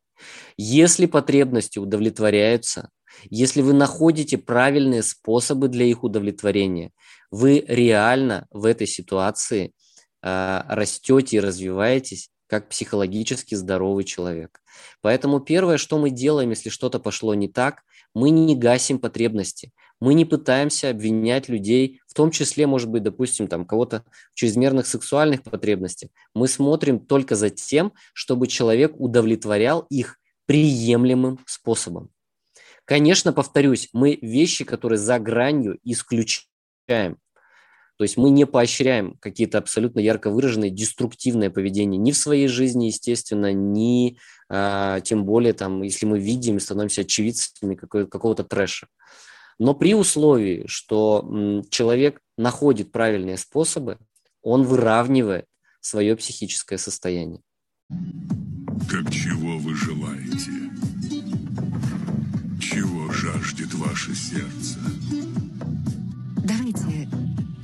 Если 0.56 1.06
потребности 1.06 1.80
удовлетворяются, 1.80 2.90
если 3.30 3.62
вы 3.62 3.72
находите 3.72 4.38
правильные 4.38 5.02
способы 5.02 5.68
для 5.68 5.84
их 5.84 6.04
удовлетворения, 6.04 6.92
вы 7.30 7.64
реально 7.66 8.46
в 8.50 8.64
этой 8.64 8.86
ситуации 8.86 9.72
э, 10.22 10.62
растете 10.68 11.36
и 11.36 11.40
развиваетесь 11.40 12.30
как 12.46 12.68
психологически 12.68 13.54
здоровый 13.54 14.04
человек. 14.04 14.60
Поэтому 15.00 15.40
первое, 15.40 15.78
что 15.78 15.98
мы 15.98 16.10
делаем, 16.10 16.50
если 16.50 16.68
что-то 16.68 16.98
пошло 16.98 17.34
не 17.34 17.48
так, 17.48 17.82
мы 18.14 18.28
не 18.28 18.54
гасим 18.54 18.98
потребности. 18.98 19.72
Мы 20.00 20.14
не 20.14 20.24
пытаемся 20.24 20.90
обвинять 20.90 21.48
людей, 21.48 22.00
в 22.06 22.14
том 22.14 22.30
числе, 22.30 22.66
может 22.66 22.90
быть, 22.90 23.02
допустим, 23.02 23.46
там 23.46 23.64
кого-то 23.64 24.04
в 24.32 24.34
чрезмерных 24.34 24.86
сексуальных 24.86 25.42
потребностях. 25.42 26.10
Мы 26.34 26.48
смотрим 26.48 26.98
только 26.98 27.36
за 27.36 27.50
тем, 27.50 27.92
чтобы 28.12 28.48
человек 28.48 28.92
удовлетворял 28.98 29.86
их 29.88 30.18
приемлемым 30.46 31.38
способом. 31.46 32.10
Конечно, 32.84 33.32
повторюсь, 33.32 33.88
мы 33.92 34.18
вещи, 34.20 34.64
которые 34.64 34.98
за 34.98 35.18
гранью, 35.18 35.78
исключаем. 35.84 37.18
То 37.98 38.04
есть 38.04 38.16
мы 38.16 38.30
не 38.30 38.46
поощряем 38.46 39.16
какие-то 39.20 39.58
абсолютно 39.58 40.00
ярко 40.00 40.30
выраженные 40.30 40.70
деструктивное 40.70 41.50
поведение 41.50 41.98
ни 41.98 42.10
в 42.10 42.16
своей 42.16 42.48
жизни, 42.48 42.86
естественно, 42.86 43.52
ни 43.52 44.18
а, 44.48 45.00
тем 45.00 45.24
более, 45.24 45.52
там, 45.52 45.82
если 45.82 46.06
мы 46.06 46.18
видим 46.18 46.56
и 46.56 46.60
становимся 46.60 47.02
очевидцами 47.02 47.74
какого-то 47.74 48.42
трэша. 48.42 48.88
Но 49.58 49.74
при 49.74 49.94
условии, 49.94 50.64
что 50.66 51.62
человек 51.70 52.20
находит 52.36 52.90
правильные 52.90 53.36
способы, 53.36 53.98
он 54.42 54.64
выравнивает 54.64 55.46
свое 55.80 56.16
психическое 56.16 56.78
состояние. 56.78 57.40
Как 58.90 59.10
чего 59.12 59.58
вы 59.58 59.74
желаете? 59.74 61.21
Чего 62.72 63.12
жаждет 63.12 63.74
ваше 63.74 64.14
сердце? 64.14 64.78
Давайте 66.42 67.06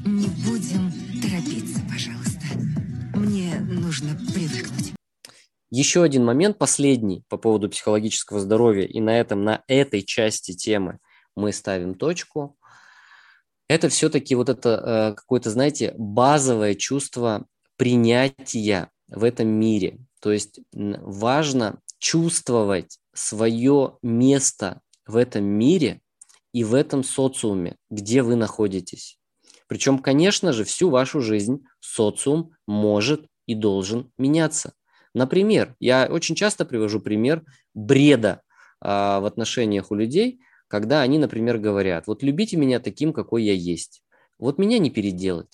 не 0.04 0.28
будем 0.44 0.92
торопиться, 1.22 1.80
пожалуйста. 1.90 2.44
Мне 3.14 3.58
нужно 3.60 4.14
привыкнуть. 4.34 4.92
Еще 5.70 6.02
один 6.02 6.26
момент, 6.26 6.58
последний 6.58 7.24
по 7.30 7.38
поводу 7.38 7.70
психологического 7.70 8.38
здоровья, 8.38 8.84
и 8.84 9.00
на 9.00 9.18
этом, 9.18 9.44
на 9.44 9.64
этой 9.66 10.02
части 10.02 10.52
темы 10.52 10.98
мы 11.34 11.54
ставим 11.54 11.94
точку. 11.94 12.58
Это 13.66 13.88
все-таки 13.88 14.34
вот 14.34 14.50
это 14.50 14.68
э, 14.68 15.14
какое-то, 15.14 15.48
знаете, 15.48 15.94
базовое 15.96 16.74
чувство 16.74 17.46
принятия 17.78 18.90
в 19.08 19.24
этом 19.24 19.48
мире. 19.48 20.00
То 20.20 20.32
есть 20.32 20.60
важно 20.74 21.80
чувствовать 21.98 22.98
свое 23.14 23.96
место 24.02 24.82
в 25.08 25.16
этом 25.16 25.44
мире 25.44 26.00
и 26.52 26.62
в 26.62 26.74
этом 26.74 27.02
социуме, 27.02 27.76
где 27.90 28.22
вы 28.22 28.36
находитесь. 28.36 29.18
Причем, 29.66 29.98
конечно 29.98 30.52
же, 30.52 30.64
всю 30.64 30.90
вашу 30.90 31.20
жизнь 31.20 31.64
социум 31.80 32.52
может 32.66 33.26
и 33.46 33.54
должен 33.54 34.12
меняться. 34.16 34.74
Например, 35.14 35.74
я 35.80 36.06
очень 36.10 36.34
часто 36.34 36.64
привожу 36.64 37.00
пример 37.00 37.42
бреда 37.74 38.42
а, 38.80 39.20
в 39.20 39.24
отношениях 39.24 39.90
у 39.90 39.94
людей, 39.94 40.40
когда 40.68 41.00
они, 41.00 41.18
например, 41.18 41.58
говорят, 41.58 42.06
вот 42.06 42.22
любите 42.22 42.56
меня 42.56 42.78
таким, 42.78 43.12
какой 43.12 43.42
я 43.42 43.54
есть. 43.54 44.02
Вот 44.38 44.58
меня 44.58 44.78
не 44.78 44.90
переделать. 44.90 45.48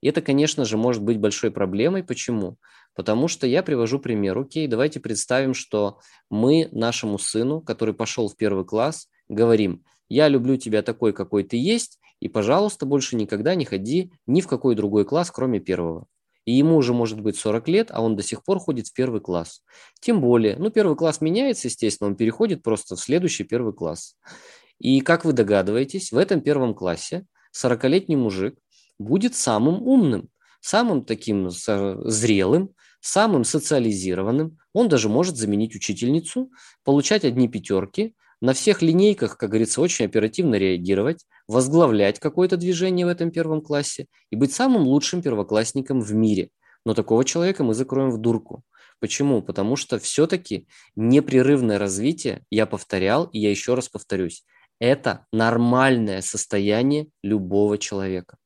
И 0.00 0.08
это, 0.08 0.22
конечно 0.22 0.64
же, 0.64 0.76
может 0.76 1.02
быть 1.02 1.18
большой 1.18 1.50
проблемой. 1.50 2.02
Почему? 2.04 2.56
Потому 3.00 3.28
что 3.28 3.46
я 3.46 3.62
привожу 3.62 3.98
пример. 3.98 4.36
Окей, 4.36 4.66
давайте 4.66 5.00
представим, 5.00 5.54
что 5.54 6.00
мы 6.28 6.68
нашему 6.70 7.18
сыну, 7.18 7.62
который 7.62 7.94
пошел 7.94 8.28
в 8.28 8.36
первый 8.36 8.66
класс, 8.66 9.08
говорим, 9.26 9.84
я 10.10 10.28
люблю 10.28 10.58
тебя 10.58 10.82
такой, 10.82 11.14
какой 11.14 11.44
ты 11.44 11.56
есть, 11.56 11.98
и, 12.20 12.28
пожалуйста, 12.28 12.84
больше 12.84 13.16
никогда 13.16 13.54
не 13.54 13.64
ходи 13.64 14.12
ни 14.26 14.42
в 14.42 14.48
какой 14.48 14.74
другой 14.74 15.06
класс, 15.06 15.30
кроме 15.30 15.60
первого 15.60 16.08
и 16.44 16.52
ему 16.52 16.76
уже 16.76 16.92
может 16.92 17.22
быть 17.22 17.38
40 17.38 17.68
лет, 17.68 17.88
а 17.90 18.02
он 18.02 18.16
до 18.16 18.22
сих 18.22 18.44
пор 18.44 18.58
ходит 18.58 18.88
в 18.88 18.92
первый 18.92 19.22
класс. 19.22 19.62
Тем 20.00 20.20
более, 20.20 20.56
ну, 20.56 20.68
первый 20.70 20.96
класс 20.96 21.22
меняется, 21.22 21.68
естественно, 21.68 22.08
он 22.08 22.16
переходит 22.16 22.62
просто 22.62 22.96
в 22.96 23.00
следующий 23.00 23.44
первый 23.44 23.72
класс. 23.72 24.14
И, 24.78 25.00
как 25.00 25.24
вы 25.24 25.32
догадываетесь, 25.32 26.12
в 26.12 26.18
этом 26.18 26.42
первом 26.42 26.74
классе 26.74 27.24
40-летний 27.56 28.16
мужик 28.16 28.58
будет 28.98 29.34
самым 29.34 29.82
умным, 29.82 30.28
самым 30.60 31.04
таким 31.04 31.50
зрелым, 31.50 32.74
самым 33.00 33.44
социализированным. 33.44 34.58
Он 34.72 34.88
даже 34.88 35.08
может 35.08 35.36
заменить 35.36 35.74
учительницу, 35.74 36.50
получать 36.84 37.24
одни 37.24 37.48
пятерки, 37.48 38.14
на 38.40 38.54
всех 38.54 38.80
линейках, 38.80 39.36
как 39.36 39.50
говорится, 39.50 39.82
очень 39.82 40.06
оперативно 40.06 40.54
реагировать, 40.54 41.26
возглавлять 41.46 42.18
какое-то 42.18 42.56
движение 42.56 43.04
в 43.04 43.10
этом 43.10 43.30
первом 43.30 43.60
классе 43.60 44.06
и 44.30 44.36
быть 44.36 44.52
самым 44.52 44.82
лучшим 44.82 45.20
первоклассником 45.20 46.00
в 46.00 46.14
мире. 46.14 46.48
Но 46.86 46.94
такого 46.94 47.24
человека 47.24 47.64
мы 47.64 47.74
закроем 47.74 48.10
в 48.10 48.18
дурку. 48.18 48.62
Почему? 48.98 49.42
Потому 49.42 49.76
что 49.76 49.98
все-таки 49.98 50.66
непрерывное 50.96 51.78
развитие, 51.78 52.44
я 52.50 52.64
повторял, 52.66 53.24
и 53.24 53.38
я 53.38 53.50
еще 53.50 53.74
раз 53.74 53.88
повторюсь, 53.88 54.44
это 54.78 55.26
нормальное 55.32 56.22
состояние 56.22 57.08
любого 57.22 57.76
человека. 57.76 58.36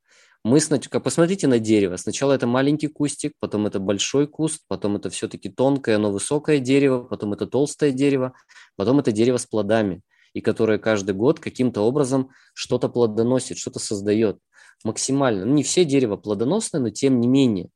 Мы, 0.45 0.61
как 0.61 1.03
посмотрите 1.03 1.47
на 1.49 1.59
дерево. 1.59 1.97
Сначала 1.97 2.35
это 2.35 2.47
маленький 2.47 2.89
кустик, 2.89 3.33
потом 3.41 3.67
это 3.67 3.81
большой 3.81 4.27
куст, 4.27 4.61
потом 4.69 4.97
это 4.97 5.09
все-таки 5.09 5.49
тонкое, 5.49 5.97
но 5.97 6.13
высокое 6.13 6.59
дерево, 6.59 7.03
потом 7.03 7.33
это 7.33 7.47
толстое 7.47 7.93
дерево, 7.93 8.35
потом 8.77 8.99
это 8.99 9.11
дерево 9.11 9.39
с 9.39 9.47
плодами, 9.47 10.03
и 10.35 10.43
которое 10.43 10.79
каждый 10.79 11.15
год 11.15 11.41
каким-то 11.41 11.81
образом 11.81 12.29
что-то 12.53 12.91
плодоносит, 12.91 13.57
что-то 13.57 13.79
создает 13.79 14.39
максимально. 14.85 15.47
Ну, 15.47 15.55
не 15.55 15.63
все 15.63 15.87
дерева 15.87 16.19
плодоносные, 16.19 16.83
но 16.83 16.91
тем 16.91 17.21
не 17.21 17.27
менее. 17.27 17.71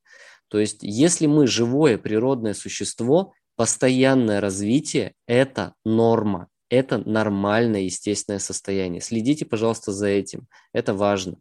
То 0.48 0.58
есть, 0.58 0.80
если 0.82 1.26
мы 1.26 1.46
живое 1.46 1.96
природное 1.96 2.52
существо, 2.52 3.32
постоянное 3.56 4.42
развитие– 4.42 5.14
это 5.26 5.72
норма, 5.86 6.48
это 6.68 6.98
нормальное 6.98 7.80
естественное 7.82 8.40
состояние. 8.40 9.00
Следите, 9.00 9.46
пожалуйста, 9.46 9.90
за 9.90 10.08
этим. 10.08 10.48
Это 10.74 10.92
важно. 10.92 11.38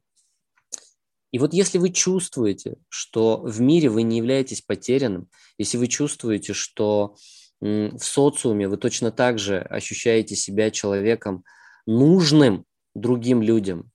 И 1.31 1.39
вот 1.39 1.53
если 1.53 1.77
вы 1.77 1.89
чувствуете, 1.89 2.77
что 2.89 3.41
в 3.43 3.59
мире 3.59 3.89
вы 3.89 4.03
не 4.03 4.17
являетесь 4.17 4.61
потерянным, 4.61 5.27
если 5.57 5.77
вы 5.77 5.87
чувствуете, 5.87 6.53
что 6.53 7.15
в 7.59 7.99
социуме 7.99 8.67
вы 8.67 8.77
точно 8.77 9.11
так 9.11 9.39
же 9.39 9.59
ощущаете 9.59 10.35
себя 10.35 10.71
человеком 10.71 11.43
нужным 11.85 12.65
другим 12.95 13.41
людям, 13.41 13.91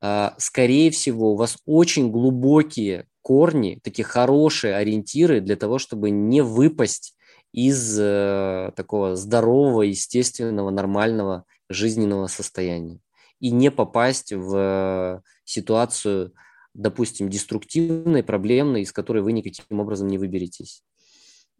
а, 0.00 0.34
скорее 0.38 0.90
всего, 0.90 1.32
у 1.32 1.36
вас 1.36 1.58
очень 1.64 2.10
глубокие 2.10 3.06
корни, 3.22 3.80
такие 3.82 4.04
хорошие 4.04 4.76
ориентиры 4.76 5.40
для 5.40 5.56
того, 5.56 5.78
чтобы 5.78 6.10
не 6.10 6.40
выпасть 6.40 7.14
из 7.52 7.98
э, 7.98 8.72
такого 8.76 9.16
здорового, 9.16 9.82
естественного, 9.82 10.70
нормального 10.70 11.44
жизненного 11.68 12.26
состояния 12.26 13.00
и 13.40 13.50
не 13.50 13.70
попасть 13.70 14.32
в 14.32 15.22
ситуацию 15.44 16.32
допустим, 16.78 17.28
деструктивной, 17.28 18.22
проблемной, 18.22 18.82
из 18.82 18.92
которой 18.92 19.22
вы 19.22 19.32
никаким 19.32 19.80
образом 19.80 20.06
не 20.08 20.16
выберетесь. 20.16 20.82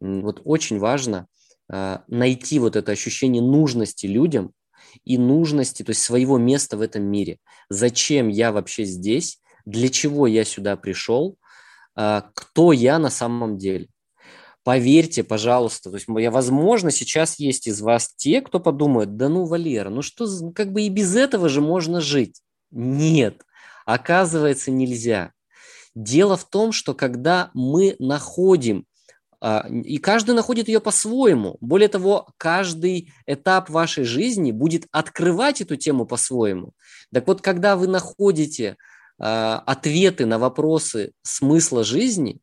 Вот 0.01 0.41
очень 0.45 0.79
важно 0.79 1.27
э, 1.71 1.99
найти 2.07 2.61
вот 2.61 2.77
это 2.77 2.93
ощущение 2.93 3.43
нужности 3.43 4.07
людям 4.07 4.53
и 5.05 5.19
нужности, 5.19 5.83
то 5.83 5.91
есть 5.91 6.03
своего 6.03 6.39
места 6.39 6.77
в 6.77 6.81
этом 6.81 7.03
мире. 7.03 7.39
Зачем 7.69 8.29
я 8.29 8.53
вообще 8.53 8.85
здесь? 8.85 9.41
Для 9.67 9.89
чего 9.89 10.29
я 10.29 10.45
сюда 10.45 10.77
пришел? 10.77 11.37
Э, 11.97 12.23
кто 12.35 12.73
я 12.73 13.01
на 13.01 13.11
самом 13.11 13.59
деле? 13.59 13.89
Поверьте, 14.63 15.25
пожалуйста, 15.25 15.91
то 15.91 15.97
есть, 15.97 16.07
я, 16.09 16.31
возможно, 16.31 16.91
сейчас 16.91 17.41
есть 17.41 17.67
из 17.67 17.81
вас 17.81 18.13
те, 18.15 18.41
кто 18.41 18.61
подумает, 18.61 19.17
да 19.17 19.29
ну, 19.29 19.47
Валера, 19.47 19.89
ну 19.89 20.03
что, 20.03 20.29
как 20.55 20.73
бы 20.73 20.83
и 20.83 20.91
без 20.91 21.17
этого 21.17 21.49
же 21.49 21.61
можно 21.61 22.01
жить. 22.01 22.43
Нет, 22.71 23.43
Оказывается, 23.88 24.71
нельзя. 24.71 25.33
Дело 25.95 26.37
в 26.37 26.45
том, 26.45 26.73
что 26.73 26.92
когда 26.92 27.50
мы 27.54 27.97
находим 27.99 28.85
а, 29.40 29.66
и 29.66 29.97
каждый 29.97 30.35
находит 30.35 30.68
ее 30.68 30.78
по-своему. 30.78 31.57
Более 31.62 31.88
того, 31.88 32.28
каждый 32.37 33.11
этап 33.25 33.71
вашей 33.71 34.04
жизни 34.04 34.52
будет 34.52 34.87
открывать 34.90 35.62
эту 35.62 35.76
тему 35.76 36.04
по-своему. 36.04 36.73
Так 37.14 37.26
вот, 37.26 37.40
когда 37.40 37.76
вы 37.76 37.87
находите 37.87 38.76
а, 39.18 39.62
ответы 39.64 40.26
на 40.26 40.38
вопросы 40.38 41.12
смысла 41.23 41.83
жизни, 41.83 42.41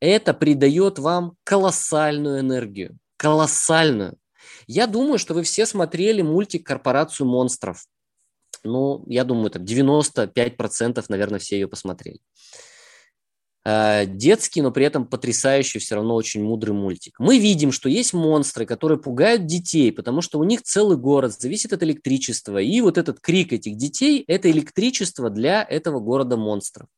это 0.00 0.32
придает 0.32 0.98
вам 0.98 1.34
колоссальную 1.44 2.40
энергию. 2.40 2.96
Колоссальную. 3.18 4.16
Я 4.66 4.86
думаю, 4.86 5.18
что 5.18 5.34
вы 5.34 5.42
все 5.42 5.66
смотрели 5.66 6.22
мультик 6.22 6.64
«Корпорацию 6.64 7.26
монстров» 7.26 7.84
ну, 8.64 9.04
я 9.06 9.24
думаю, 9.24 9.50
так 9.50 9.62
95%, 9.62 11.04
наверное, 11.08 11.38
все 11.38 11.58
ее 11.58 11.68
посмотрели. 11.68 12.20
Э, 13.64 14.06
детский, 14.06 14.62
но 14.62 14.70
при 14.70 14.86
этом 14.86 15.06
потрясающий, 15.06 15.78
все 15.78 15.96
равно 15.96 16.14
очень 16.14 16.42
мудрый 16.42 16.74
мультик. 16.74 17.16
Мы 17.18 17.38
видим, 17.38 17.70
что 17.70 17.90
есть 17.90 18.14
монстры, 18.14 18.64
которые 18.64 18.98
пугают 18.98 19.44
детей, 19.44 19.92
потому 19.92 20.22
что 20.22 20.38
у 20.38 20.44
них 20.44 20.62
целый 20.62 20.96
город 20.96 21.38
зависит 21.38 21.74
от 21.74 21.82
электричества. 21.82 22.58
И 22.58 22.80
вот 22.80 22.96
этот 22.96 23.20
крик 23.20 23.52
этих 23.52 23.76
детей– 23.76 24.24
это 24.26 24.50
электричество 24.50 25.28
для 25.28 25.62
этого 25.62 26.00
города 26.00 26.38
монстров. 26.38 26.88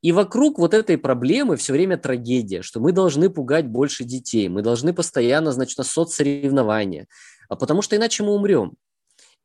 И 0.00 0.12
вокруг 0.12 0.58
вот 0.58 0.72
этой 0.72 0.96
проблемы 0.96 1.56
все 1.56 1.74
время 1.74 1.98
трагедия, 1.98 2.62
что 2.62 2.80
мы 2.80 2.92
должны 2.92 3.28
пугать 3.28 3.66
больше 3.66 4.04
детей, 4.04 4.48
мы 4.48 4.62
должны 4.62 4.94
постоянно, 4.94 5.52
значит, 5.52 5.76
на 5.76 5.84
соцсоревнования, 5.84 7.06
а 7.50 7.56
потому 7.56 7.82
что 7.82 7.96
иначе 7.96 8.22
мы 8.22 8.32
умрем. 8.32 8.72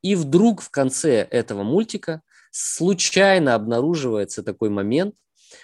И 0.06 0.14
вдруг 0.14 0.62
в 0.62 0.70
конце 0.70 1.24
этого 1.24 1.64
мультика 1.64 2.22
случайно 2.52 3.56
обнаруживается 3.56 4.44
такой 4.44 4.70
момент, 4.70 5.16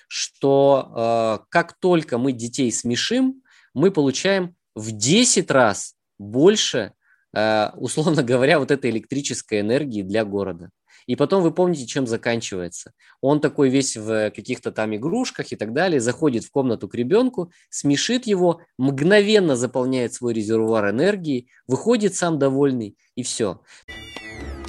что 0.08 0.92
э, 0.96 1.46
как 1.50 1.74
только 1.80 2.18
мы 2.18 2.32
детей 2.32 2.72
смешим, 2.72 3.44
мы 3.76 3.92
получаем 3.92 4.56
в 4.74 4.94
10 4.94 5.52
раз 5.52 5.94
больше, 6.18 6.94
э, 7.36 7.70
условно 7.76 8.24
говоря, 8.24 8.58
вот 8.58 8.72
этой 8.72 8.90
электрической 8.90 9.60
энергии 9.60 10.02
для 10.02 10.26
города. 10.26 10.72
И 11.06 11.16
потом 11.16 11.44
вы 11.44 11.52
помните, 11.52 11.86
чем 11.86 12.08
заканчивается. 12.08 12.94
Он 13.22 13.42
такой 13.42 13.70
весь 13.70 13.96
в 13.96 14.32
каких-то 14.32 14.72
там 14.72 14.96
игрушках 14.96 15.52
и 15.52 15.56
так 15.56 15.72
далее, 15.72 16.00
заходит 16.00 16.46
в 16.46 16.50
комнату 16.50 16.88
к 16.88 16.96
ребенку, 16.96 17.52
смешит 17.70 18.26
его, 18.26 18.62
мгновенно 18.80 19.56
заполняет 19.56 20.16
свой 20.16 20.34
резервуар 20.34 20.90
энергии, 20.90 21.48
выходит 21.68 22.16
сам 22.16 22.40
довольный, 22.40 22.98
и 23.14 23.22
все. 23.22 23.62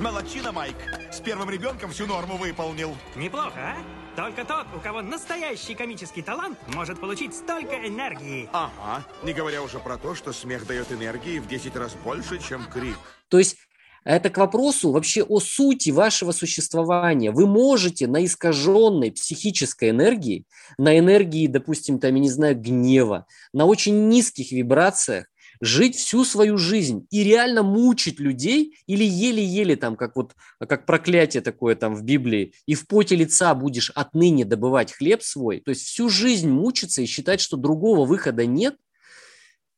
Молодчина, 0.02 0.50
Майк. 0.50 0.74
С 1.12 1.20
первым 1.20 1.48
ребенком 1.48 1.92
всю 1.92 2.08
норму 2.08 2.36
выполнил. 2.36 2.96
Неплохо, 3.14 3.54
а? 3.56 3.76
Только 4.16 4.44
тот, 4.44 4.66
у 4.76 4.80
кого 4.80 5.00
настоящий 5.00 5.76
комический 5.76 6.22
талант, 6.22 6.58
может 6.74 7.00
получить 7.00 7.32
столько 7.32 7.76
энергии. 7.76 8.48
Ага. 8.52 9.04
Не 9.22 9.32
говоря 9.32 9.62
уже 9.62 9.78
про 9.78 9.96
то, 9.98 10.16
что 10.16 10.32
смех 10.32 10.66
дает 10.66 10.90
энергии 10.90 11.38
в 11.38 11.46
10 11.46 11.76
раз 11.76 11.94
больше, 11.94 12.40
чем 12.40 12.64
крик. 12.68 12.96
То 13.28 13.38
есть 13.38 13.56
это 14.02 14.28
к 14.28 14.38
вопросу 14.38 14.90
вообще 14.90 15.22
о 15.22 15.38
сути 15.38 15.90
вашего 15.90 16.32
существования. 16.32 17.30
Вы 17.30 17.46
можете 17.46 18.08
на 18.08 18.24
искаженной 18.24 19.12
психической 19.12 19.90
энергии, 19.90 20.46
на 20.78 20.98
энергии, 20.98 21.46
допустим, 21.46 22.00
там, 22.00 22.16
я 22.16 22.20
не 22.20 22.28
знаю, 22.28 22.56
гнева, 22.56 23.26
на 23.52 23.66
очень 23.66 24.08
низких 24.08 24.50
вибрациях 24.50 25.26
жить 25.62 25.94
всю 25.94 26.24
свою 26.24 26.58
жизнь 26.58 27.06
и 27.10 27.22
реально 27.22 27.62
мучить 27.62 28.18
людей 28.18 28.76
или 28.86 29.04
еле-еле 29.04 29.76
там, 29.76 29.94
как 29.94 30.16
вот, 30.16 30.34
как 30.58 30.86
проклятие 30.86 31.40
такое 31.40 31.76
там 31.76 31.94
в 31.94 32.02
Библии, 32.02 32.52
и 32.66 32.74
в 32.74 32.88
поте 32.88 33.14
лица 33.14 33.54
будешь 33.54 33.90
отныне 33.94 34.44
добывать 34.44 34.92
хлеб 34.92 35.22
свой, 35.22 35.60
то 35.60 35.70
есть 35.70 35.82
всю 35.82 36.08
жизнь 36.08 36.48
мучиться 36.48 37.00
и 37.00 37.06
считать, 37.06 37.40
что 37.40 37.56
другого 37.56 38.04
выхода 38.04 38.44
нет, 38.44 38.76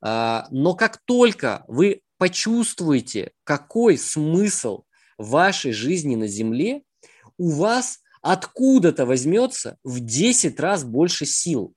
а, 0.01 0.47
но 0.49 0.73
как 0.73 0.97
только 1.05 1.63
вы 1.67 2.01
почувствуете, 2.17 3.33
какой 3.43 3.99
смысл 3.99 4.85
вашей 5.19 5.71
жизни 5.71 6.15
на 6.15 6.25
земле, 6.25 6.81
у 7.37 7.51
вас 7.51 7.99
откуда-то 8.23 9.05
возьмется 9.05 9.77
в 9.83 9.99
10 9.99 10.59
раз 10.59 10.83
больше 10.83 11.27
сил. 11.27 11.75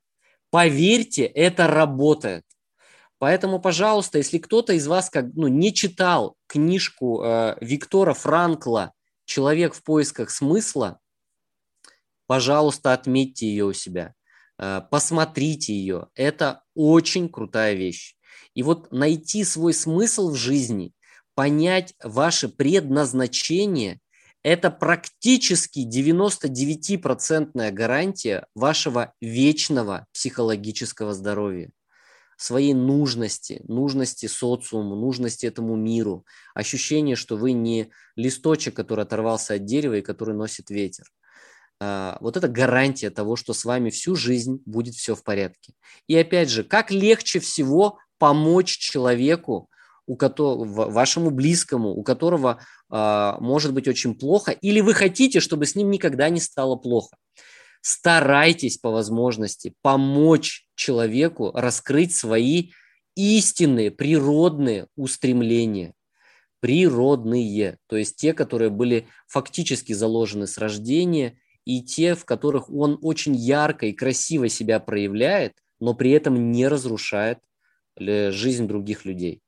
Поверьте, 0.48 1.24
это 1.24 1.66
работает. 1.66 2.44
Поэтому, 3.18 3.60
пожалуйста, 3.60 4.18
если 4.18 4.38
кто-то 4.38 4.72
из 4.74 4.86
вас 4.86 5.10
как, 5.10 5.26
ну, 5.34 5.48
не 5.48 5.74
читал 5.74 6.36
книжку 6.46 7.22
э, 7.22 7.56
Виктора 7.60 8.14
Франкла 8.14 8.92
«Человек 9.24 9.74
в 9.74 9.82
поисках 9.82 10.30
смысла», 10.30 11.00
пожалуйста, 12.26 12.92
отметьте 12.92 13.48
ее 13.48 13.64
у 13.64 13.72
себя, 13.72 14.14
э, 14.58 14.82
посмотрите 14.88 15.74
ее. 15.74 16.06
Это 16.14 16.62
очень 16.74 17.28
крутая 17.28 17.74
вещь. 17.74 18.14
И 18.54 18.62
вот 18.62 18.92
найти 18.92 19.42
свой 19.42 19.74
смысл 19.74 20.30
в 20.30 20.36
жизни, 20.36 20.92
понять 21.34 21.94
ваше 22.02 22.48
предназначение– 22.48 24.00
это 24.44 24.70
практически 24.70 25.80
99% 25.80 27.70
гарантия 27.72 28.46
вашего 28.54 29.12
вечного 29.20 30.06
психологического 30.12 31.12
здоровья 31.12 31.72
своей 32.38 32.72
нужности, 32.72 33.62
нужности 33.66 34.26
социуму, 34.26 34.94
нужности 34.94 35.44
этому 35.44 35.76
миру, 35.76 36.24
ощущение, 36.54 37.16
что 37.16 37.36
вы 37.36 37.52
не 37.52 37.90
листочек, 38.16 38.74
который 38.74 39.04
оторвался 39.04 39.54
от 39.54 39.64
дерева 39.64 39.94
и 39.94 40.02
который 40.02 40.34
носит 40.34 40.70
ветер. 40.70 41.04
А, 41.80 42.16
вот 42.20 42.36
это 42.36 42.48
гарантия 42.48 43.10
того, 43.10 43.36
что 43.36 43.52
с 43.52 43.64
вами 43.64 43.90
всю 43.90 44.14
жизнь 44.14 44.62
будет 44.64 44.94
все 44.94 45.14
в 45.14 45.24
порядке. 45.24 45.74
И 46.06 46.16
опять 46.16 46.48
же, 46.48 46.62
как 46.62 46.92
легче 46.92 47.40
всего 47.40 47.98
помочь 48.18 48.78
человеку 48.78 49.68
у 50.06 50.16
которого, 50.16 50.90
вашему 50.90 51.30
близкому, 51.30 51.90
у 51.90 52.02
которого 52.02 52.62
э, 52.90 53.32
может 53.40 53.74
быть 53.74 53.86
очень 53.86 54.14
плохо, 54.14 54.52
или 54.52 54.80
вы 54.80 54.94
хотите, 54.94 55.38
чтобы 55.38 55.66
с 55.66 55.74
ним 55.74 55.90
никогда 55.90 56.30
не 56.30 56.40
стало 56.40 56.76
плохо. 56.76 57.14
Старайтесь 57.80 58.78
по 58.78 58.90
возможности 58.90 59.74
помочь 59.82 60.66
человеку 60.74 61.50
раскрыть 61.54 62.14
свои 62.14 62.70
истинные, 63.14 63.90
природные 63.90 64.88
устремления. 64.96 65.94
Природные, 66.60 67.78
то 67.86 67.96
есть 67.96 68.16
те, 68.16 68.32
которые 68.32 68.70
были 68.70 69.06
фактически 69.26 69.92
заложены 69.92 70.46
с 70.46 70.58
рождения, 70.58 71.38
и 71.64 71.82
те, 71.82 72.14
в 72.14 72.24
которых 72.24 72.70
он 72.70 72.98
очень 73.02 73.36
ярко 73.36 73.86
и 73.86 73.92
красиво 73.92 74.48
себя 74.48 74.80
проявляет, 74.80 75.52
но 75.80 75.94
при 75.94 76.12
этом 76.12 76.50
не 76.50 76.66
разрушает 76.66 77.38
э, 77.96 78.30
жизнь 78.30 78.66
других 78.66 79.04
людей. 79.04 79.42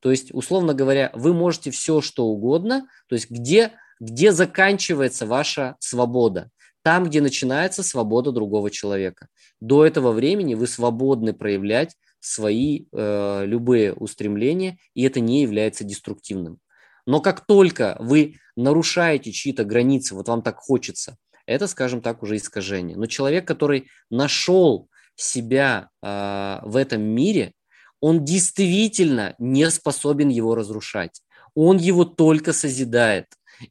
То 0.00 0.10
есть, 0.10 0.32
условно 0.32 0.72
говоря, 0.72 1.10
вы 1.14 1.34
можете 1.34 1.70
все, 1.70 2.00
что 2.00 2.26
угодно, 2.26 2.88
то 3.08 3.14
есть 3.14 3.30
где, 3.30 3.72
где 4.00 4.32
заканчивается 4.32 5.26
ваша 5.26 5.76
свобода, 5.78 6.50
там, 6.86 7.02
где 7.02 7.20
начинается 7.20 7.82
свобода 7.82 8.30
другого 8.30 8.70
человека. 8.70 9.26
До 9.58 9.84
этого 9.84 10.12
времени 10.12 10.54
вы 10.54 10.68
свободны 10.68 11.32
проявлять 11.32 11.96
свои 12.20 12.84
э, 12.92 13.42
любые 13.44 13.92
устремления, 13.92 14.78
и 14.94 15.02
это 15.02 15.18
не 15.18 15.42
является 15.42 15.82
деструктивным. 15.82 16.60
Но 17.04 17.20
как 17.20 17.44
только 17.44 17.96
вы 17.98 18.36
нарушаете 18.54 19.32
чьи-то 19.32 19.64
границы, 19.64 20.14
вот 20.14 20.28
вам 20.28 20.42
так 20.42 20.58
хочется, 20.58 21.16
это, 21.44 21.66
скажем 21.66 22.02
так, 22.02 22.22
уже 22.22 22.36
искажение. 22.36 22.96
Но 22.96 23.06
человек, 23.06 23.48
который 23.48 23.88
нашел 24.08 24.88
себя 25.16 25.88
э, 26.04 26.60
в 26.62 26.76
этом 26.76 27.02
мире, 27.02 27.52
он 28.00 28.24
действительно 28.24 29.34
не 29.40 29.68
способен 29.72 30.28
его 30.28 30.54
разрушать. 30.54 31.20
Он 31.56 31.78
его 31.78 32.04
только 32.04 32.52
созидает. 32.52 33.26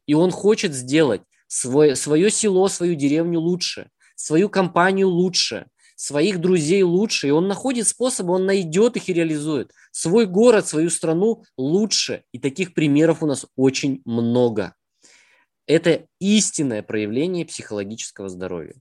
И 0.06 0.12
он 0.12 0.30
хочет 0.30 0.74
сделать 0.74 1.22
свое, 1.46 1.96
свое 1.96 2.30
село, 2.30 2.68
свою 2.68 2.94
деревню 2.94 3.40
лучше, 3.40 3.90
свою 4.14 4.48
компанию 4.48 5.08
лучше, 5.08 5.66
своих 5.96 6.40
друзей 6.40 6.82
лучше. 6.82 7.28
И 7.28 7.30
он 7.30 7.48
находит 7.48 7.88
способы, 7.88 8.34
он 8.34 8.46
найдет 8.46 8.96
их 8.96 9.08
и 9.08 9.12
реализует. 9.12 9.72
Свой 9.90 10.26
город, 10.26 10.66
свою 10.66 10.90
страну 10.90 11.42
лучше. 11.56 12.22
И 12.32 12.38
таких 12.38 12.74
примеров 12.74 13.22
у 13.22 13.26
нас 13.26 13.46
очень 13.56 14.02
много. 14.04 14.74
Это 15.66 16.06
истинное 16.20 16.82
проявление 16.82 17.44
психологического 17.44 18.28
здоровья. 18.28 18.74